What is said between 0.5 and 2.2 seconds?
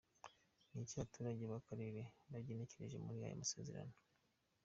Ni iki abaturage b’akarere